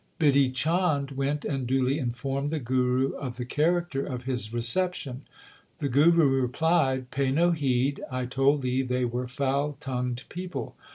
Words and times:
Bidhi 0.19 0.51
Chand 0.51 1.11
went 1.11 1.45
and 1.45 1.67
duly 1.67 1.99
informed 1.99 2.49
the 2.49 2.57
Guru 2.59 3.11
of 3.17 3.37
the 3.37 3.45
character 3.45 4.03
of 4.03 4.23
his 4.23 4.51
reception. 4.51 5.27
The 5.77 5.89
Guru 5.89 6.41
replied: 6.41 7.11
Pay 7.11 7.29
no 7.31 7.51
heed, 7.51 8.01
I 8.11 8.25
told 8.25 8.63
thee 8.63 8.81
they 8.81 9.05
were 9.05 9.27
foul 9.27 9.73
tongued 9.79 10.23
people. 10.27 10.75